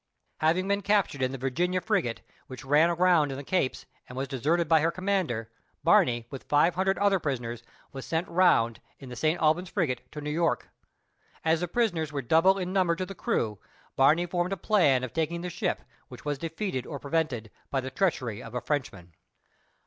Having 0.39 0.67
been 0.67 0.81
captured 0.81 1.21
in 1.21 1.31
the 1.31 1.37
Virginia 1.37 1.79
frigate, 1.79 2.21
which 2.47 2.65
ran 2.65 2.89
aground 2.89 3.31
at 3.31 3.35
the 3.35 3.43
Capes, 3.43 3.85
and 4.09 4.17
was 4.17 4.27
deserted 4.27 4.67
by 4.67 4.79
her 4.81 4.89
commander, 4.89 5.51
Barney, 5.83 6.25
with 6.31 6.45
five 6.45 6.73
hundred 6.73 6.97
other 6.97 7.19
prisoners, 7.19 7.61
was 7.91 8.03
sent 8.03 8.27
round, 8.27 8.79
in 8.97 9.09
the 9.09 9.15
St. 9.15 9.39
Albans 9.39 9.69
frigate, 9.69 10.11
to 10.11 10.19
New 10.19 10.31
York. 10.31 10.69
As 11.45 11.59
the 11.59 11.67
prisoners 11.67 12.11
were 12.11 12.23
double 12.23 12.57
in 12.57 12.73
number 12.73 12.95
to 12.95 13.05
the 13.05 13.13
crew, 13.13 13.59
Barney, 13.95 14.25
formed 14.25 14.53
a 14.53 14.57
plan 14.57 15.03
of 15.03 15.13
taking 15.13 15.41
the 15.41 15.51
ship, 15.51 15.83
which 16.07 16.25
was 16.25 16.39
defeated 16.39 16.87
or 16.87 16.97
prevented 16.97 17.51
by 17.69 17.79
the 17.79 17.91
treachery 17.91 18.41
of 18.41 18.55
a 18.55 18.61
Frenchman. 18.61 19.13